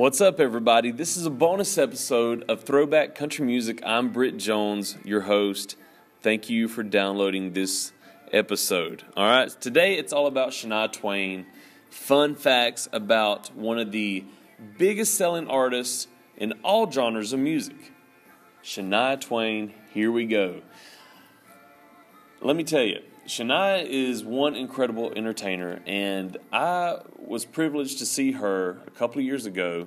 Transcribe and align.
What's 0.00 0.22
up, 0.22 0.40
everybody? 0.40 0.92
This 0.92 1.18
is 1.18 1.26
a 1.26 1.30
bonus 1.30 1.76
episode 1.76 2.46
of 2.48 2.62
Throwback 2.62 3.14
Country 3.14 3.44
Music. 3.44 3.82
I'm 3.84 4.08
Britt 4.08 4.38
Jones, 4.38 4.96
your 5.04 5.20
host. 5.20 5.76
Thank 6.22 6.48
you 6.48 6.68
for 6.68 6.82
downloading 6.82 7.52
this 7.52 7.92
episode. 8.32 9.04
All 9.14 9.26
right, 9.26 9.50
today 9.60 9.98
it's 9.98 10.14
all 10.14 10.26
about 10.26 10.52
Shania 10.52 10.90
Twain. 10.90 11.44
Fun 11.90 12.34
facts 12.34 12.88
about 12.94 13.54
one 13.54 13.78
of 13.78 13.92
the 13.92 14.24
biggest 14.78 15.16
selling 15.16 15.48
artists 15.48 16.08
in 16.38 16.54
all 16.64 16.90
genres 16.90 17.34
of 17.34 17.40
music. 17.40 17.92
Shania 18.64 19.20
Twain, 19.20 19.74
here 19.92 20.10
we 20.10 20.24
go. 20.24 20.62
Let 22.40 22.56
me 22.56 22.64
tell 22.64 22.84
you, 22.84 23.02
Shania 23.30 23.86
is 23.86 24.24
one 24.24 24.56
incredible 24.56 25.12
entertainer, 25.14 25.80
and 25.86 26.36
I 26.52 26.98
was 27.16 27.44
privileged 27.44 28.00
to 28.00 28.06
see 28.06 28.32
her 28.32 28.80
a 28.88 28.90
couple 28.90 29.20
of 29.20 29.24
years 29.24 29.46
ago. 29.46 29.86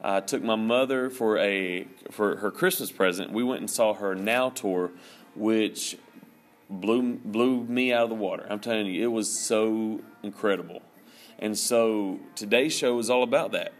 I 0.00 0.20
took 0.20 0.44
my 0.44 0.54
mother 0.54 1.10
for 1.10 1.36
a 1.38 1.88
for 2.12 2.36
her 2.36 2.52
Christmas 2.52 2.92
present. 2.92 3.32
We 3.32 3.42
went 3.42 3.62
and 3.62 3.68
saw 3.68 3.94
her 3.94 4.14
Now 4.14 4.50
tour, 4.50 4.92
which 5.34 5.98
blew 6.70 7.14
blew 7.16 7.64
me 7.64 7.92
out 7.92 8.04
of 8.04 8.10
the 8.10 8.14
water. 8.14 8.46
I'm 8.48 8.60
telling 8.60 8.86
you, 8.86 9.02
it 9.02 9.10
was 9.10 9.28
so 9.28 10.00
incredible. 10.22 10.80
And 11.40 11.58
so 11.58 12.20
today's 12.36 12.72
show 12.72 13.00
is 13.00 13.10
all 13.10 13.24
about 13.24 13.50
that. 13.50 13.72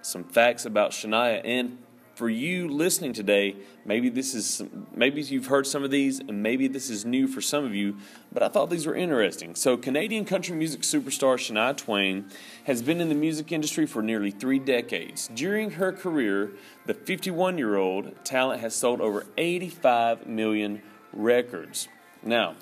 Some 0.00 0.22
facts 0.22 0.64
about 0.64 0.92
Shania 0.92 1.40
and 1.44 1.78
for 2.20 2.28
you 2.28 2.68
listening 2.68 3.14
today, 3.14 3.56
maybe 3.86 4.10
this 4.10 4.34
is 4.34 4.62
maybe 4.94 5.22
you've 5.22 5.46
heard 5.46 5.66
some 5.66 5.82
of 5.82 5.90
these, 5.90 6.18
and 6.18 6.42
maybe 6.42 6.68
this 6.68 6.90
is 6.90 7.06
new 7.06 7.26
for 7.26 7.40
some 7.40 7.64
of 7.64 7.74
you. 7.74 7.96
But 8.30 8.42
I 8.42 8.48
thought 8.48 8.68
these 8.68 8.86
were 8.86 8.94
interesting. 8.94 9.54
So, 9.54 9.78
Canadian 9.78 10.26
country 10.26 10.54
music 10.54 10.82
superstar 10.82 11.36
Shania 11.38 11.74
Twain 11.74 12.26
has 12.64 12.82
been 12.82 13.00
in 13.00 13.08
the 13.08 13.14
music 13.14 13.52
industry 13.52 13.86
for 13.86 14.02
nearly 14.02 14.30
three 14.30 14.58
decades. 14.58 15.30
During 15.34 15.70
her 15.70 15.92
career, 15.92 16.50
the 16.84 16.92
51-year-old 16.92 18.22
talent 18.22 18.60
has 18.60 18.74
sold 18.74 19.00
over 19.00 19.24
85 19.38 20.26
million 20.26 20.82
records. 21.14 21.88
Now, 22.22 22.56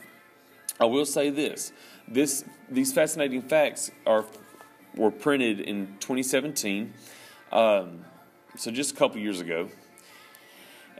I 0.78 0.84
will 0.84 1.04
say 1.04 1.30
this: 1.30 1.72
this 2.06 2.44
these 2.70 2.92
fascinating 2.92 3.42
facts 3.42 3.90
are 4.06 4.24
were 4.94 5.10
printed 5.10 5.58
in 5.58 5.96
2017. 5.98 6.92
Um, 7.50 8.04
so 8.58 8.70
just 8.70 8.92
a 8.92 8.96
couple 8.96 9.18
years 9.18 9.40
ago. 9.40 9.68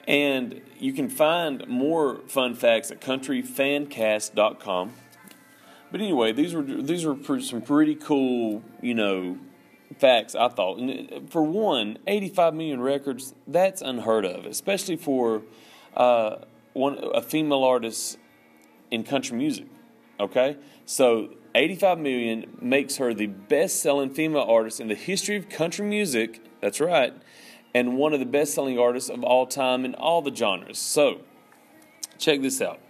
And 0.06 0.62
you 0.78 0.92
can 0.92 1.10
find 1.10 1.66
more 1.68 2.20
fun 2.28 2.54
facts 2.54 2.90
at 2.90 3.00
countryfancast.com. 3.00 4.92
But 5.90 6.00
anyway, 6.00 6.32
these 6.32 6.54
were 6.54 6.62
these 6.62 7.04
were 7.04 7.40
some 7.40 7.62
pretty 7.62 7.94
cool, 7.94 8.62
you 8.80 8.94
know, 8.94 9.38
facts 9.98 10.34
I 10.34 10.48
thought. 10.48 10.78
And 10.78 11.30
for 11.30 11.42
one, 11.42 11.98
85 12.06 12.54
million 12.54 12.80
records, 12.80 13.34
that's 13.46 13.82
unheard 13.82 14.24
of, 14.24 14.46
especially 14.46 14.96
for 14.96 15.42
uh, 15.96 16.36
one 16.74 16.98
a 17.14 17.22
female 17.22 17.64
artist 17.64 18.18
in 18.90 19.02
country 19.02 19.36
music. 19.36 19.66
Okay? 20.20 20.56
So 20.84 21.34
85 21.54 21.98
million 21.98 22.56
makes 22.60 22.96
her 22.96 23.14
the 23.14 23.26
best-selling 23.26 24.10
female 24.10 24.46
artist 24.48 24.80
in 24.80 24.88
the 24.88 24.94
history 24.94 25.36
of 25.36 25.48
country 25.48 25.86
music. 25.86 26.42
That's 26.60 26.80
right 26.80 27.14
and 27.74 27.96
one 27.96 28.12
of 28.12 28.20
the 28.20 28.26
best 28.26 28.54
selling 28.54 28.78
artists 28.78 29.10
of 29.10 29.22
all 29.22 29.46
time 29.46 29.84
in 29.84 29.94
all 29.94 30.22
the 30.22 30.34
genres. 30.34 30.78
So, 30.78 31.20
check 32.18 32.42
this 32.42 32.60
out. 32.60 32.80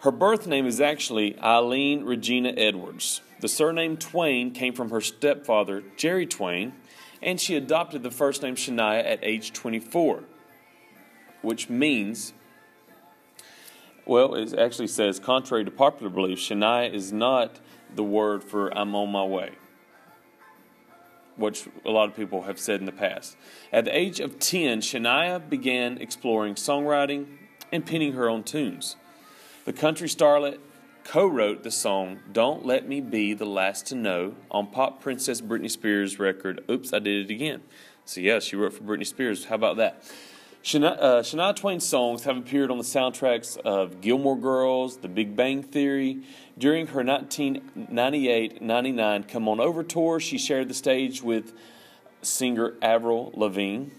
Her 0.00 0.12
birth 0.12 0.46
name 0.46 0.66
is 0.66 0.80
actually 0.80 1.38
Eileen 1.40 2.04
Regina 2.04 2.52
Edwards. 2.56 3.20
The 3.40 3.48
surname 3.48 3.96
Twain 3.96 4.52
came 4.52 4.74
from 4.74 4.90
her 4.90 5.00
stepfather, 5.00 5.82
Jerry 5.96 6.26
Twain, 6.26 6.74
and 7.22 7.40
she 7.40 7.56
adopted 7.56 8.02
the 8.02 8.10
first 8.10 8.42
name 8.42 8.54
Shania 8.54 9.04
at 9.04 9.18
age 9.22 9.52
24, 9.52 10.24
which 11.42 11.68
means, 11.68 12.32
well, 14.04 14.34
it 14.34 14.56
actually 14.56 14.86
says, 14.86 15.18
contrary 15.18 15.64
to 15.64 15.70
popular 15.70 16.10
belief, 16.10 16.38
Shania 16.38 16.92
is 16.92 17.12
not 17.12 17.58
the 17.96 18.04
word 18.04 18.44
for 18.44 18.76
I'm 18.76 18.94
on 18.94 19.10
my 19.10 19.24
way 19.24 19.52
which 21.36 21.68
a 21.84 21.90
lot 21.90 22.08
of 22.08 22.16
people 22.16 22.42
have 22.42 22.58
said 22.58 22.80
in 22.80 22.86
the 22.86 22.92
past. 22.92 23.36
At 23.72 23.84
the 23.84 23.96
age 23.96 24.20
of 24.20 24.38
10, 24.38 24.80
Shania 24.80 25.48
began 25.48 25.98
exploring 25.98 26.54
songwriting 26.54 27.26
and 27.70 27.84
penning 27.84 28.14
her 28.14 28.28
own 28.28 28.42
tunes. 28.42 28.96
The 29.64 29.72
country 29.72 30.08
starlet 30.08 30.58
co 31.04 31.26
wrote 31.26 31.62
the 31.62 31.70
song 31.70 32.20
Don't 32.32 32.64
Let 32.64 32.88
Me 32.88 33.00
Be 33.00 33.34
the 33.34 33.44
Last 33.44 33.86
to 33.86 33.94
Know 33.94 34.34
on 34.50 34.68
pop 34.68 35.00
princess 35.00 35.40
Britney 35.40 35.70
Spears' 35.70 36.18
record 36.18 36.64
Oops, 36.70 36.92
I 36.92 36.98
Did 36.98 37.30
It 37.30 37.34
Again. 37.34 37.62
So, 38.04 38.20
yeah, 38.20 38.38
she 38.38 38.56
wrote 38.56 38.72
for 38.72 38.84
Britney 38.84 39.06
Spears. 39.06 39.46
How 39.46 39.56
about 39.56 39.76
that? 39.76 40.02
Shania, 40.66 40.96
uh, 41.00 41.22
Shania 41.22 41.54
Twain's 41.54 41.86
songs 41.86 42.24
have 42.24 42.36
appeared 42.36 42.72
on 42.72 42.78
the 42.78 42.82
soundtracks 42.82 43.56
of 43.58 44.00
Gilmore 44.00 44.36
Girls, 44.36 44.96
The 44.96 45.06
Big 45.06 45.36
Bang 45.36 45.62
Theory. 45.62 46.24
During 46.58 46.88
her 46.88 47.04
1998 47.04 48.60
99 48.60 49.22
Come 49.22 49.46
On 49.46 49.60
Over 49.60 49.84
tour, 49.84 50.18
she 50.18 50.38
shared 50.38 50.66
the 50.66 50.74
stage 50.74 51.22
with 51.22 51.52
singer 52.20 52.74
Avril 52.82 53.30
Lavigne. 53.36 53.90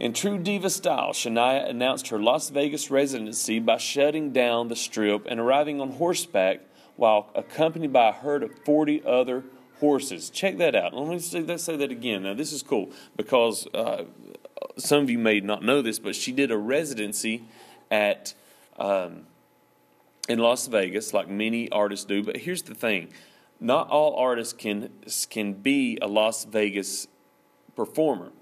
In 0.00 0.12
true 0.12 0.38
diva 0.38 0.70
style, 0.70 1.12
Shania 1.12 1.70
announced 1.70 2.08
her 2.08 2.18
Las 2.18 2.50
Vegas 2.50 2.90
residency 2.90 3.60
by 3.60 3.76
shutting 3.76 4.32
down 4.32 4.66
the 4.66 4.74
strip 4.74 5.24
and 5.28 5.38
arriving 5.38 5.80
on 5.80 5.92
horseback 5.92 6.62
while 6.96 7.30
accompanied 7.36 7.92
by 7.92 8.08
a 8.08 8.12
herd 8.12 8.42
of 8.42 8.50
40 8.64 9.04
other 9.04 9.44
horses. 9.78 10.30
Check 10.30 10.58
that 10.58 10.74
out. 10.74 10.94
Let 10.94 11.08
me 11.08 11.18
say, 11.18 11.42
that 11.42 11.90
again. 11.92 12.24
Now, 12.24 12.34
this 12.34 12.52
is 12.52 12.62
cool 12.62 12.90
because 13.16 13.66
uh, 13.74 14.04
some 14.76 15.02
of 15.02 15.10
you 15.10 15.18
may 15.18 15.40
not 15.40 15.62
know 15.62 15.82
this, 15.82 15.98
but 15.98 16.14
she 16.14 16.32
did 16.32 16.50
a 16.50 16.56
residency 16.56 17.44
at 17.90 18.34
um, 18.78 19.26
in 20.28 20.38
Las 20.38 20.66
Vegas, 20.66 21.14
like 21.14 21.28
many 21.28 21.70
artists 21.70 22.04
do. 22.04 22.22
But 22.22 22.38
here's 22.38 22.62
the 22.62 22.74
thing: 22.74 23.08
not 23.60 23.88
all 23.88 24.16
artists 24.16 24.52
can 24.52 24.90
can 25.30 25.54
be 25.54 25.98
a 26.00 26.06
Las 26.06 26.44
Vegas 26.44 27.08
performer. 27.74 28.32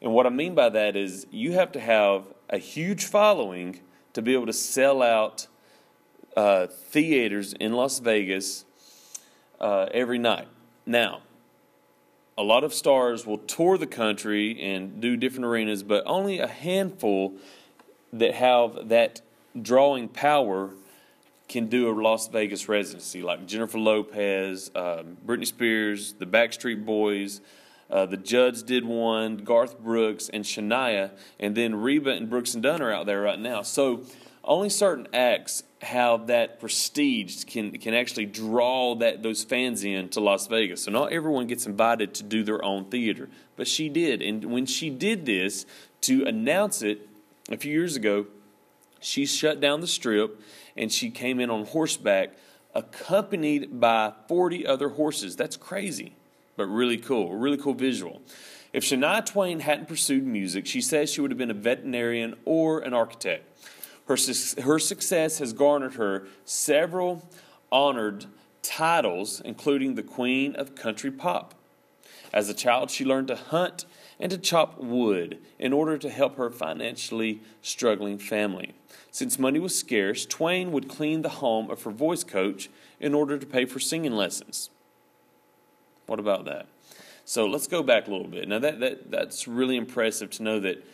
And 0.00 0.12
what 0.12 0.26
I 0.26 0.30
mean 0.30 0.54
by 0.54 0.68
that 0.68 0.96
is 0.96 1.26
you 1.30 1.52
have 1.52 1.72
to 1.72 1.80
have 1.80 2.24
a 2.48 2.58
huge 2.58 3.04
following 3.04 3.80
to 4.12 4.22
be 4.22 4.32
able 4.32 4.46
to 4.46 4.52
sell 4.52 5.02
out 5.02 5.48
uh, 6.36 6.66
theaters 6.68 7.52
in 7.54 7.72
Las 7.72 7.98
Vegas 7.98 8.64
uh, 9.60 9.86
every 9.92 10.18
night. 10.18 10.46
Now, 10.86 11.22
a 12.38 12.42
lot 12.44 12.62
of 12.62 12.72
stars 12.72 13.26
will 13.26 13.38
tour 13.38 13.76
the 13.76 13.86
country 13.86 14.62
and 14.62 15.00
do 15.00 15.16
different 15.16 15.44
arenas, 15.44 15.82
but 15.82 16.04
only 16.06 16.38
a 16.38 16.46
handful 16.46 17.34
that 18.12 18.32
have 18.34 18.88
that 18.88 19.20
drawing 19.60 20.08
power 20.08 20.70
can 21.48 21.66
do 21.66 21.90
a 21.90 21.92
Las 22.00 22.28
Vegas 22.28 22.68
residency, 22.68 23.22
like 23.22 23.44
Jennifer 23.46 23.78
Lopez, 23.78 24.70
um, 24.76 25.16
Britney 25.26 25.48
Spears, 25.48 26.12
the 26.12 26.26
Backstreet 26.26 26.86
Boys. 26.86 27.40
Uh, 27.90 28.06
the 28.06 28.18
Judds 28.18 28.62
did 28.62 28.84
one, 28.84 29.38
Garth 29.38 29.80
Brooks 29.80 30.28
and 30.28 30.44
Shania, 30.44 31.10
and 31.40 31.56
then 31.56 31.74
Reba 31.74 32.10
and 32.10 32.30
Brooks 32.30 32.54
and 32.54 32.62
Dunn 32.62 32.82
are 32.82 32.92
out 32.92 33.06
there 33.06 33.22
right 33.22 33.38
now. 33.38 33.62
So 33.62 34.02
only 34.48 34.70
certain 34.70 35.06
acts 35.12 35.62
have 35.82 36.26
that 36.26 36.58
prestige 36.58 37.44
can 37.44 37.70
can 37.78 37.94
actually 37.94 38.26
draw 38.26 38.96
that 38.96 39.22
those 39.22 39.44
fans 39.44 39.84
in 39.84 40.08
to 40.08 40.20
Las 40.20 40.48
Vegas. 40.48 40.84
So 40.84 40.90
not 40.90 41.12
everyone 41.12 41.46
gets 41.46 41.66
invited 41.66 42.14
to 42.14 42.24
do 42.24 42.42
their 42.42 42.64
own 42.64 42.86
theater, 42.86 43.28
but 43.54 43.68
she 43.68 43.88
did. 43.88 44.22
And 44.22 44.46
when 44.46 44.66
she 44.66 44.90
did 44.90 45.26
this 45.26 45.66
to 46.02 46.24
announce 46.24 46.82
it 46.82 47.06
a 47.50 47.56
few 47.56 47.72
years 47.72 47.94
ago, 47.94 48.26
she 49.00 49.26
shut 49.26 49.60
down 49.60 49.80
the 49.80 49.86
strip 49.86 50.40
and 50.76 50.90
she 50.90 51.10
came 51.10 51.38
in 51.38 51.50
on 51.50 51.66
horseback 51.66 52.30
accompanied 52.74 53.80
by 53.80 54.12
40 54.28 54.66
other 54.66 54.90
horses. 54.90 55.36
That's 55.36 55.56
crazy, 55.56 56.14
but 56.56 56.66
really 56.66 56.98
cool. 56.98 57.34
Really 57.34 57.56
cool 57.56 57.74
visual. 57.74 58.22
If 58.72 58.84
Shania 58.84 59.24
Twain 59.24 59.60
hadn't 59.60 59.88
pursued 59.88 60.26
music, 60.26 60.66
she 60.66 60.80
says 60.80 61.10
she 61.10 61.20
would 61.20 61.30
have 61.30 61.38
been 61.38 61.50
a 61.50 61.54
veterinarian 61.54 62.34
or 62.44 62.80
an 62.80 62.94
architect. 62.94 63.44
Her, 64.08 64.16
her 64.62 64.78
success 64.78 65.38
has 65.38 65.52
garnered 65.52 65.94
her 65.94 66.26
several 66.44 67.28
honored 67.70 68.24
titles, 68.62 69.40
including 69.44 69.94
the 69.94 70.02
Queen 70.02 70.56
of 70.56 70.74
Country 70.74 71.10
Pop. 71.10 71.54
As 72.32 72.48
a 72.48 72.54
child, 72.54 72.90
she 72.90 73.04
learned 73.04 73.28
to 73.28 73.36
hunt 73.36 73.84
and 74.18 74.30
to 74.30 74.38
chop 74.38 74.78
wood 74.78 75.38
in 75.58 75.72
order 75.72 75.96
to 75.98 76.10
help 76.10 76.36
her 76.36 76.50
financially 76.50 77.40
struggling 77.62 78.18
family. 78.18 78.74
Since 79.10 79.38
money 79.38 79.58
was 79.58 79.78
scarce, 79.78 80.26
Twain 80.26 80.72
would 80.72 80.88
clean 80.88 81.22
the 81.22 81.28
home 81.28 81.70
of 81.70 81.82
her 81.82 81.90
voice 81.90 82.24
coach 82.24 82.68
in 83.00 83.14
order 83.14 83.38
to 83.38 83.46
pay 83.46 83.64
for 83.64 83.78
singing 83.78 84.12
lessons. 84.12 84.70
What 86.06 86.18
about 86.18 86.46
that? 86.46 86.66
So 87.24 87.46
let's 87.46 87.66
go 87.66 87.82
back 87.82 88.08
a 88.08 88.10
little 88.10 88.26
bit. 88.26 88.48
Now, 88.48 88.58
that, 88.58 88.80
that, 88.80 89.10
that's 89.10 89.46
really 89.46 89.76
impressive 89.76 90.30
to 90.30 90.42
know 90.42 90.60
that 90.60 90.84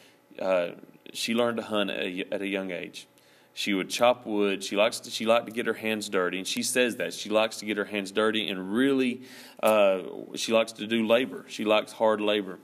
uh, 0.41 0.69
she 1.13 1.35
learned 1.35 1.59
to 1.59 1.63
hunt 1.63 1.91
at 1.91 2.41
a, 2.41 2.47
young 2.47 2.71
age. 2.71 3.07
She 3.53 3.73
would 3.73 3.89
chop 3.89 4.27
wood. 4.27 4.65
She 4.65 4.77
likes 4.77 5.01
to, 5.01 5.11
she 5.11 5.27
liked 5.27 5.47
to 5.47 5.53
get 5.53 5.67
her 5.67 5.75
hands 5.75 6.09
dirty, 6.09 6.39
and 6.39 6.47
she 6.47 6.63
says 6.63 6.97
that 6.97 7.15
she 7.15 7.31
likes 7.31 7.59
to 7.59 7.67
get 7.67 7.77
her 7.77 7.85
hands 7.85 8.11
dirty 8.11 8.49
and 8.49 8.73
really 8.73 9.23
uh, 9.63 10.01
she 10.35 10.53
likes 10.53 10.73
to 10.73 10.87
do 10.87 11.07
labor. 11.07 11.45
She 11.49 11.65
likes 11.65 11.93
hard 11.93 12.21
labor. 12.21 12.59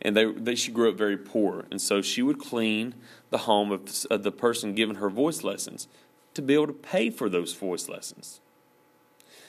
and 0.00 0.16
they, 0.16 0.30
they 0.30 0.54
she 0.54 0.70
grew 0.70 0.90
up 0.90 0.96
very 0.96 1.16
poor, 1.16 1.64
and 1.70 1.80
so 1.80 2.02
she 2.02 2.22
would 2.22 2.38
clean 2.38 2.94
the 3.30 3.38
home 3.38 3.72
of, 3.72 3.88
of 4.10 4.22
the 4.22 4.32
person 4.32 4.74
giving 4.74 4.96
her 4.96 5.10
voice 5.10 5.42
lessons 5.42 5.88
to 6.34 6.42
be 6.42 6.54
able 6.54 6.66
to 6.66 6.72
pay 6.72 7.10
for 7.10 7.28
those 7.28 7.54
voice 7.54 7.88
lessons. 7.88 8.40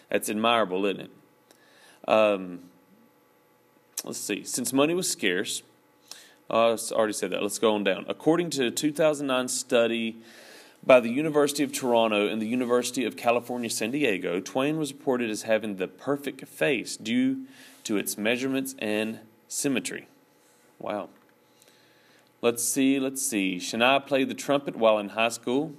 That's 0.09 0.29
admirable, 0.29 0.85
isn't 0.85 1.01
it? 1.01 1.11
Um, 2.07 2.59
let's 4.03 4.19
see. 4.19 4.43
Since 4.43 4.71
money 4.71 4.93
was 4.93 5.09
scarce, 5.09 5.63
uh, 6.49 6.75
I 6.75 6.93
already 6.93 7.13
said 7.13 7.31
that. 7.31 7.41
Let's 7.41 7.59
go 7.59 7.73
on 7.73 7.83
down. 7.83 8.05
According 8.07 8.51
to 8.51 8.67
a 8.67 8.71
2009 8.71 9.47
study 9.47 10.17
by 10.85 10.99
the 10.99 11.09
University 11.09 11.63
of 11.63 11.71
Toronto 11.71 12.27
and 12.27 12.41
the 12.41 12.47
University 12.47 13.05
of 13.05 13.17
California, 13.17 13.69
San 13.69 13.91
Diego, 13.91 14.39
Twain 14.39 14.77
was 14.77 14.93
reported 14.93 15.29
as 15.29 15.43
having 15.43 15.77
the 15.77 15.87
perfect 15.87 16.47
face 16.47 16.95
due 16.97 17.45
to 17.83 17.97
its 17.97 18.17
measurements 18.17 18.75
and 18.77 19.19
symmetry. 19.47 20.07
Wow. 20.77 21.09
Let's 22.41 22.63
see, 22.63 22.99
let's 22.99 23.25
see. 23.25 23.57
Shania 23.57 24.05
played 24.05 24.29
the 24.29 24.35
trumpet 24.35 24.75
while 24.75 24.99
in 24.99 25.09
high 25.09 25.29
school. 25.29 25.73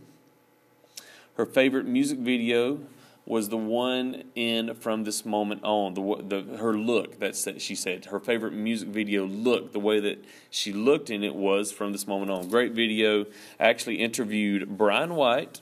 Her 1.37 1.47
favorite 1.47 1.87
music 1.87 2.19
video 2.19 2.81
was 3.27 3.49
the 3.49 3.57
one 3.57 4.23
in 4.37 4.73
from 4.75 5.03
this 5.03 5.27
moment 5.27 5.63
on. 5.65 5.95
The, 5.95 6.23
the 6.23 6.57
her 6.59 6.75
look 6.75 7.19
that 7.19 7.37
she 7.61 7.75
said 7.75 8.07
her 8.07 8.21
favorite 8.21 8.53
music 8.53 8.89
video 8.89 9.27
look 9.27 9.73
the 9.73 9.81
way 9.81 9.99
that 10.01 10.25
she 10.49 10.73
looked 10.73 11.11
in 11.11 11.25
it 11.25 11.35
was 11.35 11.73
from 11.73 11.91
this 11.93 12.07
moment 12.07 12.31
on. 12.31 12.49
Great 12.49 12.73
video. 12.73 13.25
I 13.59 13.65
actually 13.65 13.97
interviewed 13.97 14.79
Bryan 14.79 15.17
White 15.17 15.61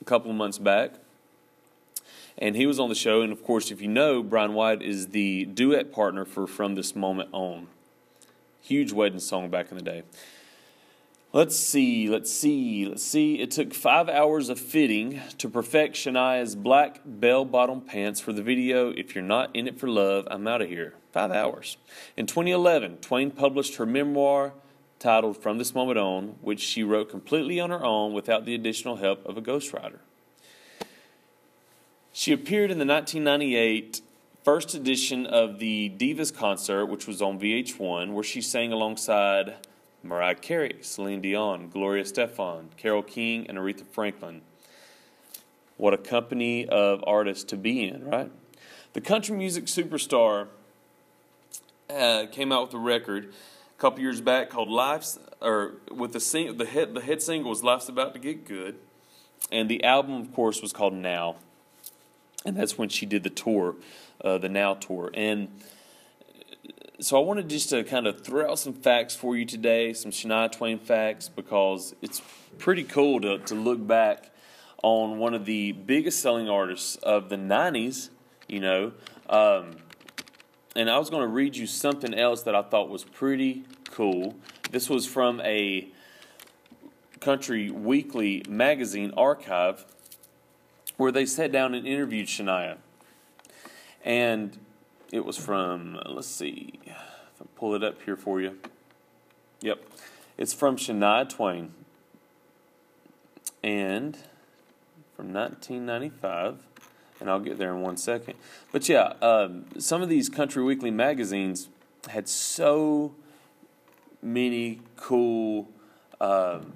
a 0.00 0.04
couple 0.04 0.30
of 0.30 0.36
months 0.36 0.58
back, 0.58 0.94
and 2.36 2.56
he 2.56 2.66
was 2.66 2.80
on 2.80 2.88
the 2.88 2.94
show. 2.96 3.22
And 3.22 3.32
of 3.32 3.44
course, 3.44 3.70
if 3.70 3.80
you 3.80 3.88
know, 3.88 4.22
Bryan 4.22 4.54
White 4.54 4.82
is 4.82 5.08
the 5.08 5.44
duet 5.44 5.92
partner 5.92 6.24
for 6.24 6.48
From 6.48 6.74
This 6.74 6.96
Moment 6.96 7.28
On. 7.32 7.68
Huge 8.62 8.92
wedding 8.92 9.20
song 9.20 9.48
back 9.48 9.70
in 9.70 9.78
the 9.78 9.84
day. 9.84 10.02
Let's 11.32 11.56
see, 11.56 12.08
let's 12.08 12.28
see, 12.28 12.86
let's 12.86 13.04
see. 13.04 13.38
It 13.38 13.52
took 13.52 13.72
five 13.72 14.08
hours 14.08 14.48
of 14.48 14.58
fitting 14.58 15.20
to 15.38 15.48
perfect 15.48 15.94
Shania's 15.94 16.56
black 16.56 17.02
bell 17.04 17.44
bottom 17.44 17.82
pants 17.82 18.18
for 18.18 18.32
the 18.32 18.42
video 18.42 18.90
If 18.90 19.14
You're 19.14 19.22
Not 19.22 19.54
In 19.54 19.68
It 19.68 19.78
For 19.78 19.86
Love, 19.86 20.26
I'm 20.28 20.48
Out 20.48 20.60
of 20.60 20.68
Here. 20.68 20.94
Five 21.12 21.30
hours. 21.30 21.76
In 22.16 22.26
2011, 22.26 22.96
Twain 22.96 23.30
published 23.30 23.76
her 23.76 23.86
memoir 23.86 24.54
titled 24.98 25.36
From 25.36 25.58
This 25.58 25.72
Moment 25.72 26.00
On, 26.00 26.34
which 26.40 26.58
she 26.58 26.82
wrote 26.82 27.08
completely 27.08 27.60
on 27.60 27.70
her 27.70 27.84
own 27.84 28.12
without 28.12 28.44
the 28.44 28.56
additional 28.56 28.96
help 28.96 29.24
of 29.24 29.36
a 29.36 29.40
ghostwriter. 29.40 30.00
She 32.12 32.32
appeared 32.32 32.72
in 32.72 32.78
the 32.78 32.84
1998 32.84 34.00
first 34.42 34.74
edition 34.74 35.26
of 35.26 35.60
the 35.60 35.92
Divas 35.96 36.34
concert, 36.34 36.86
which 36.86 37.06
was 37.06 37.22
on 37.22 37.38
VH1, 37.38 38.14
where 38.14 38.24
she 38.24 38.42
sang 38.42 38.72
alongside 38.72 39.54
Mariah 40.02 40.34
Carey, 40.34 40.76
Celine 40.80 41.20
Dion, 41.20 41.68
Gloria 41.68 42.04
Estefan, 42.04 42.68
Carole 42.76 43.02
King, 43.02 43.46
and 43.48 43.58
Aretha 43.58 43.86
Franklin. 43.86 44.42
What 45.76 45.94
a 45.94 45.98
company 45.98 46.66
of 46.66 47.02
artists 47.06 47.44
to 47.44 47.56
be 47.56 47.84
in, 47.84 48.04
right? 48.04 48.30
The 48.92 49.00
country 49.00 49.36
music 49.36 49.66
superstar 49.66 50.48
uh, 51.88 52.26
came 52.30 52.52
out 52.52 52.66
with 52.66 52.74
a 52.74 52.78
record 52.78 53.32
a 53.76 53.80
couple 53.80 54.00
years 54.00 54.20
back 54.20 54.50
called 54.50 54.68
"Life's," 54.68 55.18
or 55.40 55.74
with 55.90 56.12
the 56.12 56.20
sing- 56.20 56.56
the 56.56 56.66
hit 56.66 56.94
the 56.94 57.00
hit 57.00 57.22
single 57.22 57.50
was 57.50 57.62
"Life's 57.62 57.88
About 57.88 58.14
to 58.14 58.18
Get 58.18 58.44
Good," 58.44 58.76
and 59.50 59.68
the 59.68 59.84
album, 59.84 60.20
of 60.20 60.34
course, 60.34 60.62
was 60.62 60.72
called 60.72 60.94
"Now," 60.94 61.36
and 62.44 62.56
that's 62.56 62.76
when 62.76 62.88
she 62.88 63.06
did 63.06 63.22
the 63.22 63.30
tour, 63.30 63.76
uh, 64.24 64.38
the 64.38 64.48
Now 64.48 64.74
tour, 64.74 65.10
and 65.14 65.48
so 67.00 67.16
I 67.16 67.24
wanted 67.24 67.48
just 67.48 67.70
to 67.70 67.82
kind 67.82 68.06
of 68.06 68.22
throw 68.22 68.50
out 68.50 68.58
some 68.58 68.74
facts 68.74 69.14
for 69.14 69.36
you 69.36 69.44
today, 69.44 69.92
some 69.92 70.10
Shania 70.10 70.52
Twain 70.52 70.78
facts, 70.78 71.28
because 71.28 71.94
it's 72.02 72.20
pretty 72.58 72.84
cool 72.84 73.20
to, 73.20 73.38
to 73.38 73.54
look 73.54 73.86
back 73.86 74.30
on 74.82 75.18
one 75.18 75.34
of 75.34 75.46
the 75.46 75.72
biggest 75.72 76.20
selling 76.20 76.48
artists 76.48 76.96
of 76.96 77.28
the 77.28 77.36
90s, 77.36 78.10
you 78.48 78.60
know. 78.60 78.92
Um, 79.28 79.76
and 80.76 80.90
I 80.90 80.98
was 80.98 81.10
going 81.10 81.22
to 81.22 81.28
read 81.28 81.56
you 81.56 81.66
something 81.66 82.14
else 82.14 82.42
that 82.42 82.54
I 82.54 82.62
thought 82.62 82.88
was 82.88 83.04
pretty 83.04 83.64
cool. 83.90 84.36
This 84.70 84.88
was 84.90 85.06
from 85.06 85.40
a 85.40 85.88
Country 87.20 87.70
Weekly 87.70 88.44
magazine 88.48 89.12
archive 89.16 89.84
where 90.96 91.12
they 91.12 91.26
sat 91.26 91.50
down 91.50 91.74
and 91.74 91.86
interviewed 91.86 92.26
Shania. 92.26 92.76
And 94.04 94.58
it 95.12 95.24
was 95.24 95.36
from, 95.36 96.00
let's 96.06 96.28
see, 96.28 96.78
if 96.84 97.42
I 97.42 97.44
pull 97.56 97.74
it 97.74 97.82
up 97.82 98.02
here 98.02 98.16
for 98.16 98.40
you. 98.40 98.58
Yep. 99.60 99.82
It's 100.38 100.54
from 100.54 100.76
Shania 100.76 101.28
Twain. 101.28 101.72
And 103.62 104.16
from 105.14 105.32
1995, 105.32 106.66
and 107.20 107.30
I'll 107.30 107.40
get 107.40 107.58
there 107.58 107.74
in 107.74 107.82
one 107.82 107.96
second. 107.98 108.34
But 108.72 108.88
yeah, 108.88 109.12
um, 109.20 109.66
some 109.78 110.00
of 110.00 110.08
these 110.08 110.28
Country 110.28 110.62
Weekly 110.62 110.90
magazines 110.90 111.68
had 112.08 112.28
so 112.28 113.14
many 114.22 114.80
cool 114.96 115.68
um, 116.20 116.72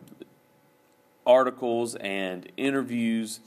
articles 1.27 1.95
and 1.95 2.51
interviews, 2.59 3.41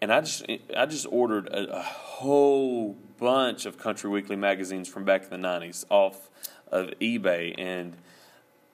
and 0.00 0.12
I 0.12 0.20
just 0.20 0.46
I 0.76 0.86
just 0.86 1.06
ordered 1.10 1.48
a, 1.48 1.78
a 1.78 1.82
whole 1.82 2.96
bunch 3.20 3.66
of 3.66 3.78
Country 3.78 4.10
Weekly 4.10 4.34
magazines 4.34 4.88
from 4.88 5.04
back 5.04 5.22
in 5.22 5.30
the 5.30 5.48
90s 5.48 5.84
off 5.90 6.30
of 6.72 6.88
eBay. 7.00 7.54
And 7.58 7.96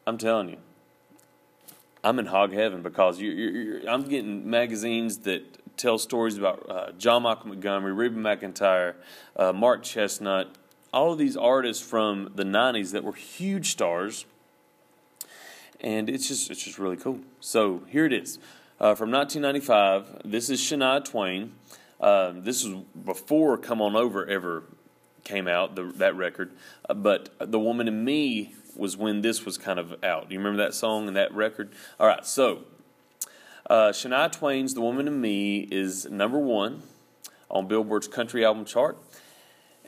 I'm 0.07 0.17
telling 0.17 0.49
you, 0.51 0.59
I'm 2.05 2.21
in 2.21 2.27
hog 2.27 2.53
heaven 2.53 2.81
because 2.81 3.21
you're, 3.21 3.35
you're, 3.35 3.91
I'm 3.91 4.05
getting 4.05 4.49
magazines 4.49 5.19
that 5.19 5.77
tell 5.77 5.99
stories 5.99 6.39
about 6.39 6.71
uh, 6.71 6.93
John 6.93 7.25
Michael 7.25 7.49
Montgomery, 7.49 7.93
Reba 7.93 8.17
McEntire, 8.17 8.95
uh, 9.35 9.53
Mark 9.53 9.83
Chesnutt, 9.83 10.47
all 10.93 11.13
of 11.13 11.19
these 11.19 11.37
artists 11.37 11.85
from 11.85 12.31
the 12.35 12.45
90s 12.45 12.93
that 12.93 13.03
were 13.03 13.13
huge 13.13 13.73
stars. 13.73 14.25
And 15.81 16.09
it's 16.09 16.29
just 16.29 16.51
it's 16.51 16.63
just 16.63 16.79
really 16.79 16.97
cool. 16.97 17.21
So 17.41 17.83
here 17.89 18.07
it 18.07 18.13
is. 18.13 18.39
Uh, 18.81 18.95
from 18.95 19.11
1995, 19.11 20.31
this 20.31 20.49
is 20.49 20.61
Shania 20.61 21.05
Twain. 21.05 21.53
Um, 22.01 22.45
this 22.45 22.65
was 22.65 22.83
before 23.05 23.57
"Come 23.59 23.81
On 23.81 23.97
Over" 23.97 24.27
ever 24.27 24.65
came 25.25 25.49
out, 25.49 25.75
the, 25.75 25.85
that 25.97 26.17
record. 26.17 26.53
Uh, 26.89 26.95
but 26.95 27.31
"The 27.39 27.59
Woman 27.59 27.89
in 27.89 28.05
Me" 28.05 28.55
was 28.75 28.97
when 28.97 29.23
this 29.23 29.45
was 29.45 29.57
kind 29.57 29.79
of 29.79 30.05
out. 30.05 30.29
Do 30.29 30.35
you 30.35 30.41
remember 30.41 30.63
that 30.63 30.75
song 30.75 31.09
and 31.09 31.17
that 31.17 31.33
record? 31.35 31.73
All 31.99 32.07
right, 32.07 32.27
so 32.27 32.65
uh, 33.69 33.91
Shania 33.91 34.31
Twain's 34.31 34.75
"The 34.75 34.83
Woman 34.83 35.09
in 35.09 35.21
Me" 35.21 35.61
is 35.71 36.07
number 36.07 36.39
one 36.39 36.83
on 37.51 37.67
Billboard's 37.69 38.09
country 38.09 38.45
album 38.45 38.65
chart. 38.65 38.99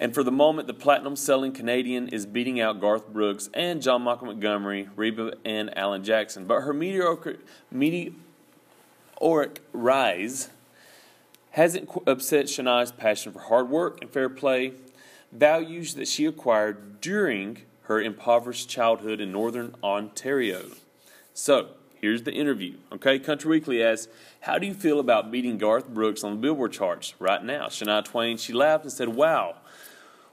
And 0.00 0.14
for 0.14 0.23
the 0.23 0.30
moment, 0.30 0.68
the 0.68 0.75
platinum 0.75 1.16
selling 1.16 1.52
Canadian 1.52 2.09
is 2.09 2.25
beating 2.25 2.61
out 2.61 2.80
Garth 2.80 3.09
Brooks 3.09 3.50
and 3.52 3.82
John 3.82 4.02
Michael 4.02 4.28
Montgomery, 4.28 4.88
Reba, 4.94 5.32
and 5.44 5.76
Alan 5.76 6.04
Jackson. 6.04 6.47
But 6.47 6.61
her 6.61 6.73
meteoric, 6.73 7.40
meteoric 7.73 8.14
rise 9.73 10.50
hasn't 11.50 11.90
upset 12.07 12.47
Shania's 12.47 12.93
passion 12.93 13.33
for 13.33 13.40
hard 13.40 13.69
work 13.69 13.99
and 14.00 14.11
fair 14.11 14.28
play, 14.28 14.73
values 15.33 15.95
that 15.95 16.09
she 16.09 16.26
acquired 16.26 17.00
during 17.00 17.62
her 17.83 18.00
impoverished 18.00 18.69
childhood 18.69 19.21
in 19.21 19.33
northern 19.33 19.75
Ontario. 19.83 20.67
So, 21.33 21.71
here's 22.00 22.23
the 22.23 22.33
interview. 22.33 22.75
Okay, 22.93 23.19
Country 23.19 23.50
Weekly 23.50 23.83
asks, 23.83 24.09
How 24.40 24.59
do 24.59 24.67
you 24.67 24.75
feel 24.75 25.00
about 25.00 25.31
beating 25.31 25.59
Garth 25.59 25.88
Brooks 25.88 26.23
on 26.23 26.33
the 26.33 26.38
Billboard 26.38 26.73
charts 26.73 27.14
right 27.19 27.43
now? 27.43 27.67
Shania 27.67 28.05
Twain, 28.05 28.37
she 28.37 28.52
laughed 28.52 28.85
and 28.85 28.93
said, 28.93 29.09
Wow. 29.09 29.57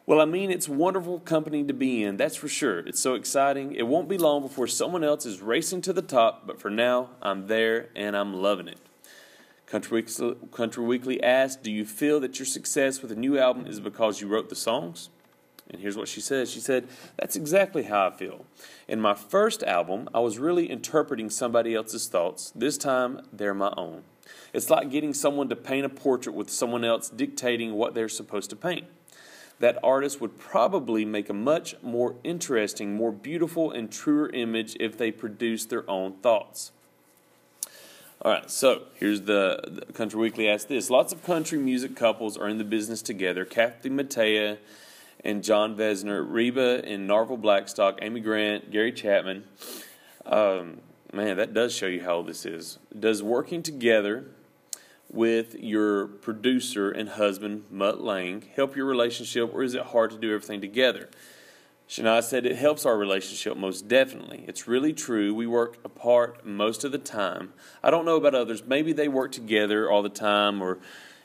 Well, 0.08 0.22
I 0.22 0.26
mean, 0.26 0.52
it's 0.52 0.70
wonderful 0.70 1.20
company 1.22 1.64
to 1.64 1.74
be 1.74 2.04
in, 2.04 2.18
that's 2.18 2.36
for 2.36 2.48
sure. 2.48 2.80
It's 2.80 3.00
so 3.00 3.16
exciting. 3.16 3.74
It 3.74 3.88
won't 3.88 4.08
be 4.08 4.20
long 4.20 4.44
before 4.44 4.68
someone 4.68 5.04
else 5.04 5.26
is 5.26 5.42
racing 5.42 5.82
to 5.84 5.94
the 5.94 6.04
top, 6.04 6.46
but 6.46 6.62
for 6.62 6.70
now, 6.70 7.10
I'm 7.24 7.48
there 7.48 7.90
and 7.96 8.16
I'm 8.16 8.34
loving 8.34 8.68
it. 8.68 8.78
Country 9.68 10.02
Weekly, 10.02 10.36
Country 10.52 10.84
Weekly 10.84 11.24
asked, 11.24 11.64
Do 11.64 11.72
you 11.72 11.86
feel 11.86 12.20
that 12.20 12.38
your 12.40 12.46
success 12.46 13.02
with 13.02 13.12
a 13.12 13.16
new 13.16 13.40
album 13.40 13.66
is 13.66 13.80
because 13.80 14.22
you 14.22 14.28
wrote 14.28 14.50
the 14.50 14.56
songs? 14.56 15.10
And 15.70 15.82
here's 15.82 15.98
what 15.98 16.08
she 16.08 16.22
said. 16.22 16.48
She 16.48 16.60
said, 16.60 16.88
That's 17.18 17.36
exactly 17.36 17.84
how 17.84 18.08
I 18.08 18.12
feel. 18.12 18.46
In 18.88 19.02
my 19.02 19.16
first 19.16 19.64
album, 19.64 20.08
I 20.14 20.20
was 20.20 20.38
really 20.38 20.70
interpreting 20.70 21.32
somebody 21.32 21.74
else's 21.74 22.08
thoughts. 22.08 22.52
This 22.56 22.78
time, 22.78 23.22
they're 23.34 23.56
my 23.56 23.74
own. 23.76 24.04
It's 24.54 24.70
like 24.70 24.92
getting 24.92 25.14
someone 25.14 25.50
to 25.50 25.56
paint 25.56 25.86
a 25.86 25.90
portrait 25.90 26.36
with 26.36 26.50
someone 26.50 26.84
else 26.84 27.10
dictating 27.10 27.74
what 27.74 27.96
they're 27.96 28.10
supposed 28.10 28.52
to 28.52 28.56
paint. 28.56 28.86
That 29.60 29.80
artist 29.84 30.22
would 30.22 30.38
probably 30.38 31.06
make 31.06 31.30
a 31.30 31.34
much 31.34 31.76
more 31.82 32.16
interesting, 32.24 32.96
more 32.96 33.12
beautiful, 33.12 33.72
and 33.72 33.92
truer 33.92 34.30
image 34.30 34.76
if 34.80 34.98
they 34.98 35.12
produced 35.12 35.70
their 35.70 35.90
own 35.90 36.14
thoughts. 36.22 36.72
All 38.26 38.32
right, 38.32 38.50
so 38.50 38.82
here's 38.96 39.22
the, 39.22 39.60
the, 39.68 39.94
Country 39.94 40.20
Weekly 40.20 40.50
asked 40.50 40.68
this. 40.68 40.90
Lots 40.90 41.14
of 41.14 41.24
country 41.24 41.60
music 41.60 41.96
couples 41.96 42.38
are 42.38 42.50
in 42.50 42.58
the 42.58 42.64
business 42.64 43.04
together. 43.04 43.46
Kathy 43.46 43.92
Mattea 43.92 44.58
and 45.24 45.44
Jon 45.44 45.78
Vezner, 45.78 46.26
Reba 46.28 46.84
and 46.84 47.08
Narvel 47.08 47.40
Blackstock, 47.40 48.00
Amy 48.02 48.22
Grant, 48.22 48.72
Gary 48.72 48.92
Chapman. 48.92 49.44
Um, 50.26 50.82
man, 51.14 51.38
that 51.38 51.54
does 51.54 51.72
show 51.76 51.86
you 51.86 52.02
how 52.02 52.16
old 52.16 52.28
this 52.28 52.48
is. 52.48 52.80
Does 53.00 53.22
working 53.22 53.62
together 53.62 54.26
with 55.08 55.54
your 55.60 56.08
producer 56.08 56.90
and 56.90 57.10
husband, 57.10 57.66
Mutt 57.70 58.02
Lange, 58.02 58.42
help 58.56 58.76
your 58.76 58.88
relationship, 58.88 59.54
or 59.54 59.62
is 59.62 59.76
it 59.76 59.84
hard 59.84 60.10
to 60.10 60.18
do 60.18 60.34
everything 60.34 60.62
together? 60.62 61.10
Shania 61.88 62.24
said 62.24 62.46
it 62.46 62.56
helps 62.56 62.86
our 62.86 62.98
relationship 62.98 63.58
most 63.58 63.88
definitely. 63.88 64.44
It's 64.48 64.68
really 64.68 64.92
true. 64.92 65.34
We 65.34 65.46
work 65.46 65.78
apart 65.86 66.46
most 66.46 66.84
of 66.84 66.92
the 66.92 66.98
time. 66.98 67.54
I 67.84 67.92
don't 67.92 68.06
know 68.06 68.16
about 68.16 68.34
others. 68.34 68.64
Maybe 68.66 68.92
they 68.92 69.08
work 69.08 69.32
together 69.32 69.90
all 69.90 70.02
the 70.02 70.10
time, 70.10 70.62
or 70.62 70.80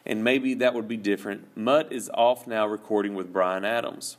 and 0.05 0.23
maybe 0.23 0.55
that 0.55 0.75
would 0.75 0.87
be 0.87 0.99
different. 0.99 1.57
Mutt 1.57 1.91
is 1.91 2.11
off 2.13 2.47
now 2.47 2.67
recording 2.67 3.15
with 3.15 3.33
Bryan 3.33 3.65
Adams. 3.65 4.19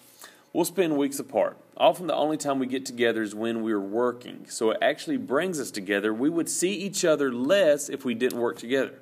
We'll 0.51 0.65
spend 0.65 0.97
weeks 0.97 1.19
apart. 1.19 1.57
Often 1.77 2.07
the 2.07 2.15
only 2.15 2.37
time 2.37 2.59
we 2.59 2.67
get 2.67 2.85
together 2.85 3.21
is 3.21 3.33
when 3.33 3.63
we're 3.63 3.79
working, 3.79 4.45
so 4.49 4.71
it 4.71 4.77
actually 4.81 5.17
brings 5.17 5.59
us 5.59 5.71
together. 5.71 6.13
We 6.13 6.29
would 6.29 6.49
see 6.49 6.73
each 6.73 7.05
other 7.05 7.31
less 7.31 7.87
if 7.87 8.03
we 8.03 8.13
didn't 8.15 8.39
work 8.39 8.57
together 8.57 8.95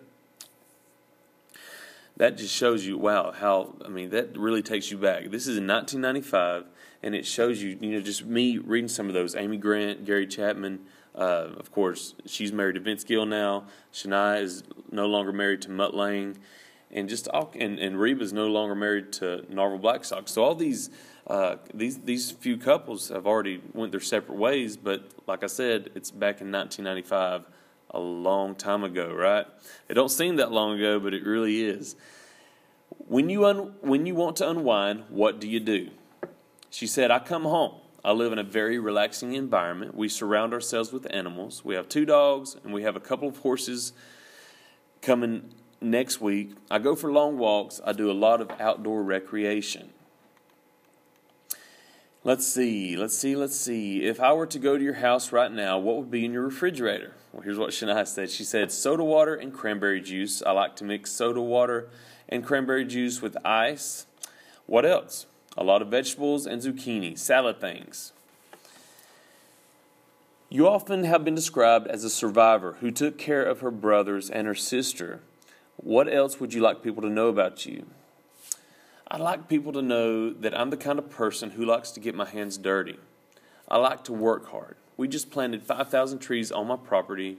that 2.19 2.37
just 2.37 2.53
shows 2.53 2.85
you, 2.85 2.97
wow, 2.97 3.31
how, 3.31 3.73
I 3.83 3.87
mean, 3.87 4.09
that 4.09 4.37
really 4.37 4.61
takes 4.61 4.91
you 4.91 4.97
back. 4.97 5.31
This 5.31 5.47
is 5.47 5.57
in 5.57 5.65
1995, 5.65 6.65
and 7.01 7.15
it 7.15 7.25
shows 7.25 7.61
you, 7.61 7.77
you 7.79 7.91
know, 7.91 8.01
just 8.01 8.25
me 8.25 8.57
reading 8.57 8.89
some 8.89 9.07
of 9.07 9.13
those. 9.13 9.35
Amy 9.35 9.57
Grant, 9.57 10.05
Gary 10.05 10.27
Chapman, 10.27 10.81
uh, 11.15 11.49
of 11.57 11.71
course, 11.71 12.15
she's 12.25 12.51
married 12.51 12.75
to 12.75 12.81
Vince 12.81 13.03
Gill 13.03 13.25
now. 13.25 13.65
Shania 13.93 14.41
is 14.41 14.63
no 14.91 15.05
longer 15.05 15.33
married 15.33 15.61
to 15.63 15.71
Mutt 15.71 15.93
Lange. 15.93 16.37
And 16.91 17.07
just 17.07 17.27
all, 17.27 17.51
and, 17.57 17.77
and 17.77 17.99
Reba's 17.99 18.33
no 18.33 18.47
longer 18.47 18.73
married 18.73 19.11
to 19.13 19.45
Narvel 19.51 19.79
Blackstock. 19.79 20.27
So 20.27 20.43
all 20.43 20.55
these 20.55 20.89
uh, 21.27 21.57
these 21.71 21.99
these 21.99 22.31
few 22.31 22.57
couples 22.57 23.09
have 23.09 23.27
already 23.27 23.61
went 23.73 23.91
their 23.91 24.01
separate 24.01 24.37
ways. 24.37 24.75
But 24.75 25.11
like 25.27 25.43
I 25.43 25.47
said, 25.47 25.91
it's 25.93 26.09
back 26.09 26.41
in 26.41 26.51
1995 26.51 27.45
a 27.91 27.99
long 27.99 28.55
time 28.55 28.83
ago, 28.83 29.13
right? 29.13 29.45
It 29.87 29.93
don't 29.93 30.09
seem 30.09 30.37
that 30.37 30.51
long 30.51 30.77
ago, 30.77 30.99
but 30.99 31.13
it 31.13 31.23
really 31.23 31.61
is. 31.61 31.95
When 33.07 33.29
you 33.29 33.45
un- 33.45 33.75
when 33.81 34.07
you 34.07 34.15
want 34.15 34.37
to 34.37 34.49
unwind, 34.49 35.03
what 35.09 35.39
do 35.39 35.47
you 35.47 35.59
do? 35.59 35.91
She 36.69 36.87
said, 36.87 37.11
"I 37.11 37.19
come 37.19 37.43
home. 37.43 37.75
I 38.03 38.11
live 38.11 38.31
in 38.31 38.39
a 38.39 38.43
very 38.43 38.79
relaxing 38.79 39.33
environment. 39.33 39.95
We 39.95 40.07
surround 40.07 40.53
ourselves 40.53 40.93
with 40.93 41.05
animals. 41.09 41.65
We 41.65 41.75
have 41.75 41.89
two 41.89 42.05
dogs 42.05 42.55
and 42.63 42.73
we 42.73 42.83
have 42.83 42.95
a 42.95 42.99
couple 42.99 43.27
of 43.27 43.37
horses 43.37 43.93
coming 45.01 45.53
next 45.81 46.21
week. 46.21 46.51
I 46.71 46.79
go 46.79 46.95
for 46.95 47.11
long 47.11 47.37
walks. 47.37 47.81
I 47.85 47.93
do 47.93 48.09
a 48.09 48.13
lot 48.13 48.41
of 48.41 48.51
outdoor 48.59 49.03
recreation." 49.03 49.89
Let's 52.25 52.45
see, 52.45 52.97
let's 52.97 53.17
see, 53.17 53.37
let's 53.37 53.55
see. 53.55 54.03
If 54.03 54.19
I 54.19 54.33
were 54.33 54.45
to 54.47 54.59
go 54.59 54.77
to 54.77 54.83
your 54.83 54.95
house 54.95 55.31
right 55.31 55.49
now, 55.49 55.79
what 55.79 55.95
would 55.95 56.11
be 56.11 56.25
in 56.25 56.33
your 56.33 56.43
refrigerator? 56.43 57.13
Well, 57.31 57.43
here's 57.43 57.57
what 57.57 57.69
Shania 57.69 58.05
said. 58.05 58.29
She 58.29 58.43
said, 58.43 58.73
soda 58.73 59.05
water 59.05 59.35
and 59.35 59.53
cranberry 59.53 60.01
juice. 60.01 60.43
I 60.43 60.51
like 60.51 60.75
to 60.77 60.83
mix 60.83 61.11
soda 61.11 61.41
water 61.41 61.87
and 62.27 62.45
cranberry 62.45 62.83
juice 62.83 63.21
with 63.21 63.37
ice. 63.45 64.05
What 64.65 64.85
else? 64.85 65.27
A 65.57 65.63
lot 65.63 65.81
of 65.81 65.89
vegetables 65.89 66.45
and 66.45 66.61
zucchini, 66.61 67.17
salad 67.17 67.59
things. 67.59 68.13
You 70.51 70.67
often 70.67 71.03
have 71.03 71.23
been 71.23 71.35
described 71.35 71.87
as 71.87 72.03
a 72.03 72.09
survivor 72.09 72.77
who 72.79 72.89
took 72.89 73.17
care 73.17 73.43
of 73.43 73.59
her 73.59 73.69
brothers 73.69 74.29
and 74.29 74.47
her 74.47 74.55
sister. 74.55 75.21
What 75.77 76.11
else 76.11 76.39
would 76.39 76.53
you 76.53 76.61
like 76.61 76.81
people 76.81 77.03
to 77.03 77.09
know 77.09 77.27
about 77.27 77.65
you? 77.65 77.85
I'd 79.11 79.21
like 79.21 79.47
people 79.47 79.71
to 79.73 79.81
know 79.81 80.31
that 80.31 80.57
I'm 80.57 80.69
the 80.69 80.77
kind 80.77 80.99
of 80.99 81.09
person 81.09 81.51
who 81.51 81.65
likes 81.65 81.91
to 81.91 81.99
get 81.99 82.15
my 82.15 82.25
hands 82.25 82.57
dirty. 82.57 82.97
I 83.67 83.77
like 83.77 84.03
to 84.05 84.13
work 84.13 84.49
hard. 84.49 84.75
We 84.97 85.07
just 85.07 85.31
planted 85.31 85.63
5,000 85.63 86.19
trees 86.19 86.51
on 86.51 86.67
my 86.67 86.75
property, 86.75 87.37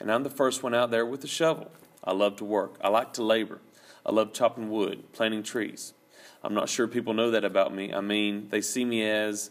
and 0.00 0.10
I'm 0.10 0.22
the 0.22 0.30
first 0.30 0.62
one 0.62 0.74
out 0.74 0.90
there 0.90 1.04
with 1.04 1.22
a 1.24 1.28
shovel. 1.28 1.70
I 2.04 2.12
love 2.12 2.36
to 2.36 2.44
work. 2.44 2.76
I 2.80 2.88
like 2.88 3.12
to 3.14 3.22
labor. 3.22 3.60
I 4.06 4.12
love 4.12 4.32
chopping 4.32 4.70
wood, 4.70 5.12
planting 5.12 5.42
trees. 5.42 5.94
I'm 6.44 6.54
not 6.54 6.68
sure 6.68 6.88
people 6.88 7.14
know 7.14 7.30
that 7.30 7.44
about 7.44 7.74
me. 7.74 7.92
I 7.92 8.00
mean, 8.00 8.48
they 8.50 8.60
see 8.60 8.84
me 8.84 9.08
as, 9.08 9.50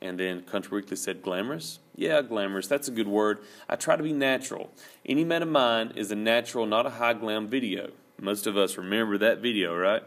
and 0.00 0.20
then 0.20 0.42
Country 0.42 0.80
Weekly 0.80 0.96
said 0.96 1.22
glamorous. 1.22 1.78
Yeah, 1.94 2.20
glamorous. 2.22 2.66
That's 2.66 2.88
a 2.88 2.90
good 2.90 3.08
word. 3.08 3.38
I 3.68 3.76
try 3.76 3.96
to 3.96 4.02
be 4.02 4.12
natural. 4.12 4.70
Any 5.06 5.24
man 5.24 5.42
of 5.42 5.48
mine 5.48 5.92
is 5.96 6.10
a 6.10 6.16
natural, 6.16 6.66
not 6.66 6.86
a 6.86 6.90
high 6.90 7.14
glam 7.14 7.48
video. 7.48 7.90
Most 8.20 8.46
of 8.46 8.56
us 8.56 8.76
remember 8.76 9.18
that 9.18 9.38
video, 9.38 9.74
right? 9.76 10.02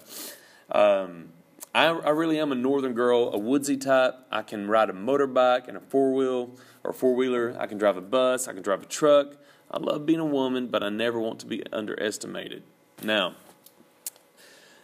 Um, 0.71 1.29
I, 1.73 1.87
I, 1.87 2.09
really 2.09 2.39
am 2.39 2.51
a 2.51 2.55
northern 2.55 2.93
girl, 2.93 3.31
a 3.33 3.37
woodsy 3.37 3.77
type. 3.77 4.15
I 4.31 4.41
can 4.41 4.67
ride 4.67 4.89
a 4.89 4.93
motorbike 4.93 5.67
and 5.67 5.77
a 5.77 5.79
four 5.79 6.13
wheel 6.13 6.51
or 6.83 6.93
four 6.93 7.15
wheeler. 7.15 7.55
I 7.59 7.67
can 7.67 7.77
drive 7.77 7.97
a 7.97 8.01
bus. 8.01 8.47
I 8.47 8.53
can 8.53 8.61
drive 8.61 8.83
a 8.83 8.85
truck. 8.85 9.35
I 9.71 9.77
love 9.77 10.05
being 10.05 10.19
a 10.19 10.25
woman, 10.25 10.67
but 10.67 10.83
I 10.83 10.89
never 10.89 11.19
want 11.19 11.39
to 11.39 11.45
be 11.45 11.63
underestimated. 11.71 12.63
Now, 13.03 13.35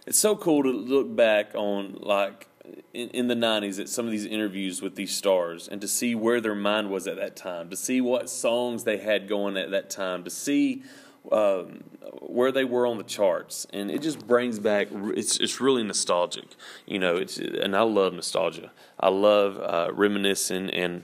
it's 0.06 0.18
so 0.18 0.36
cool 0.36 0.64
to 0.64 0.70
look 0.70 1.16
back 1.16 1.54
on 1.56 1.98
like 2.00 2.48
in, 2.94 3.10
in, 3.10 3.28
the 3.28 3.36
90s 3.36 3.80
at 3.80 3.90
some 3.90 4.06
of 4.06 4.12
these 4.12 4.26
interviews 4.26 4.82
with 4.82 4.96
these 4.96 5.16
stars 5.16 5.68
and 5.68 5.82
to 5.82 5.88
see 5.88 6.16
where 6.16 6.42
their 6.42 6.56
mind 6.56 6.90
was 6.90 7.08
at 7.08 7.16
that 7.18 7.36
time, 7.36 7.70
to 7.70 7.76
see 7.76 8.02
what 8.02 8.30
songs 8.30 8.84
they 8.84 8.98
had 8.98 9.28
going 9.28 9.58
at 9.58 9.72
that 9.72 9.90
time, 9.90 10.24
to 10.24 10.30
see 10.30 10.84
um, 11.32 11.84
where 12.22 12.52
they 12.52 12.64
were 12.64 12.86
on 12.86 12.98
the 12.98 13.04
charts, 13.04 13.66
and 13.74 13.90
it 13.90 14.02
just 14.02 14.28
brings 14.28 14.60
back. 14.60 14.90
It's 14.92 15.40
it's 15.40 15.60
really 15.60 15.84
nostalgic, 15.84 16.46
you 16.86 17.00
know. 17.00 17.16
It's 17.16 17.38
and 17.38 17.76
I 17.76 17.82
love 17.82 18.14
nostalgia. 18.14 18.72
I 19.00 19.10
love 19.10 19.58
uh, 19.58 19.92
reminiscing 19.94 20.70
and 20.70 21.04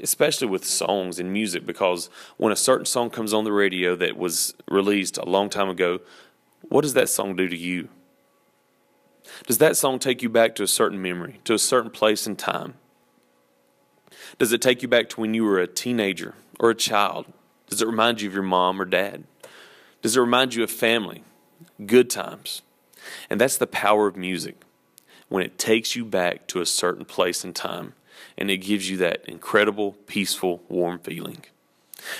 especially 0.00 0.46
with 0.46 0.64
songs 0.64 1.18
and 1.18 1.32
music 1.32 1.66
because 1.66 2.10
when 2.36 2.52
a 2.52 2.56
certain 2.56 2.86
song 2.86 3.10
comes 3.10 3.32
on 3.32 3.44
the 3.44 3.52
radio 3.52 3.96
that 3.96 4.16
was 4.16 4.54
released 4.70 5.16
a 5.18 5.24
long 5.24 5.48
time 5.48 5.68
ago, 5.68 6.00
what 6.68 6.82
does 6.82 6.94
that 6.94 7.08
song 7.08 7.34
do 7.34 7.48
to 7.48 7.56
you? 7.56 7.88
Does 9.46 9.58
that 9.58 9.76
song 9.76 9.98
take 9.98 10.22
you 10.22 10.28
back 10.28 10.54
to 10.56 10.62
a 10.62 10.68
certain 10.68 11.00
memory, 11.00 11.40
to 11.44 11.54
a 11.54 11.58
certain 11.58 11.90
place 11.90 12.26
and 12.26 12.38
time? 12.38 12.74
Does 14.38 14.52
it 14.52 14.62
take 14.62 14.82
you 14.82 14.88
back 14.88 15.08
to 15.10 15.20
when 15.20 15.34
you 15.34 15.44
were 15.44 15.58
a 15.58 15.66
teenager 15.66 16.34
or 16.58 16.70
a 16.70 16.74
child? 16.74 17.26
Does 17.68 17.82
it 17.82 17.86
remind 17.86 18.20
you 18.20 18.28
of 18.28 18.34
your 18.34 18.42
mom 18.42 18.80
or 18.80 18.84
dad? 18.84 19.24
Does 20.02 20.16
it 20.16 20.20
remind 20.20 20.54
you 20.54 20.62
of 20.62 20.70
family, 20.70 21.24
good 21.86 22.10
times? 22.10 22.62
And 23.30 23.40
that's 23.40 23.56
the 23.56 23.66
power 23.66 24.06
of 24.06 24.16
music 24.16 24.62
when 25.28 25.42
it 25.42 25.58
takes 25.58 25.96
you 25.96 26.04
back 26.04 26.46
to 26.48 26.60
a 26.60 26.66
certain 26.66 27.04
place 27.04 27.44
and 27.44 27.54
time 27.54 27.94
and 28.36 28.50
it 28.50 28.58
gives 28.58 28.90
you 28.90 28.96
that 28.98 29.24
incredible, 29.26 29.92
peaceful, 30.06 30.62
warm 30.68 30.98
feeling. 30.98 31.44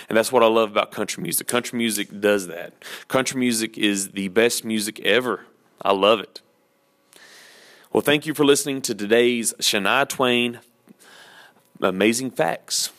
And 0.09 0.17
that's 0.17 0.33
what 0.33 0.43
I 0.43 0.47
love 0.47 0.71
about 0.71 0.93
country 0.93 1.23
music. 1.23 1.47
Country 1.47 1.77
music 1.77 2.21
does 2.21 2.47
that. 2.47 2.73
Country 3.09 3.39
music 3.39 3.77
is 3.77 4.13
the 4.13 4.29
best 4.29 4.65
music 4.65 5.01
ever. 5.01 5.47
I 5.83 5.93
love 5.93 6.21
it. 6.21 6.41
Well, 7.95 8.03
thank 8.03 8.27
you 8.27 8.35
for 8.35 8.45
listening 8.45 8.83
to 8.83 8.93
today's 8.93 9.55
Shania 9.61 10.07
Twain 10.09 10.59
Amazing 11.81 12.33
Facts. 12.33 12.91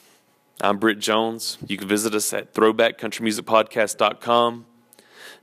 I'm 0.62 0.78
Britt 0.78 1.00
Jones. 1.00 1.58
You 1.68 1.76
can 1.76 1.90
visit 1.90 2.16
us 2.16 2.32
at 2.32 2.54
throwbackcountrymusicpodcast.com. 2.54 4.66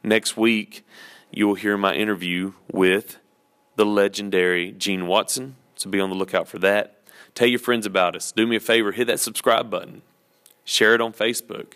Next 0.02 0.38
week, 0.38 0.87
you 1.30 1.47
will 1.47 1.56
hear 1.56 1.76
my 1.76 1.92
interview 1.92 2.54
with 2.73 3.18
the 3.76 3.85
legendary 3.85 4.73
Gene 4.73 5.06
Watson, 5.06 5.56
so 5.75 5.90
be 5.90 6.00
on 6.00 6.09
the 6.09 6.16
lookout 6.16 6.49
for 6.49 6.59
that. 6.61 7.02
Tell 7.35 7.47
your 7.47 7.59
friends 7.59 7.85
about 7.85 8.16
us. 8.16 8.32
Do 8.32 8.47
me 8.47 8.56
a 8.56 8.61
favor, 8.61 8.92
hit 8.92 9.06
that 9.09 9.21
subscribe 9.21 9.68
button. 9.68 10.00
Share 10.64 10.94
it 10.94 11.02
on 11.02 11.12
Facebook. 11.12 11.75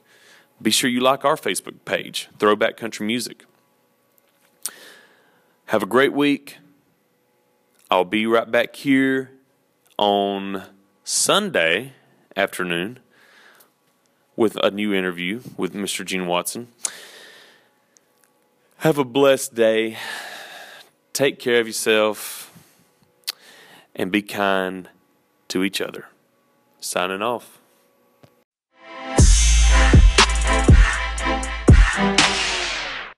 Be 0.63 0.71
sure 0.71 0.89
you 0.89 1.01
like 1.01 1.27
our 1.27 1.37
Facebook 1.37 1.85
page, 1.85 2.31
Throwback 2.39 2.79
Country 2.79 3.07
Music. 3.07 3.45
Have 5.67 5.83
a 5.83 5.87
great 5.87 6.15
week. 6.15 6.57
I'll 7.89 8.05
be 8.05 8.27
right 8.27 8.51
back 8.51 8.75
here 8.75 9.31
on 9.97 10.65
Sunday 11.05 11.93
afternoon 12.35 12.99
with 14.35 14.57
a 14.57 14.73
new 14.73 14.93
interview 14.93 15.41
with 15.57 15.73
Mr. 15.73 16.05
Gene 16.05 16.27
Watson. 16.27 16.67
Have 18.79 18.99
a 18.99 19.05
blessed 19.05 19.55
day. 19.55 19.99
Take 21.13 21.39
care 21.39 21.61
of 21.61 21.69
yourself 21.69 22.53
and 23.95 24.11
be 24.11 24.21
kind 24.21 24.89
to 25.47 25.63
each 25.63 25.81
other. 25.81 26.07
Signing 26.81 27.23
off. 27.23 27.56